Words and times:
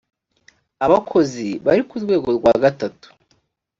abakozi 0.85 1.47
bari 1.65 1.81
ku 1.87 1.95
rwego 2.03 2.27
rwa 2.37 2.53
gatatu 2.63 3.07